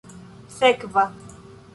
[0.59, 1.05] sekva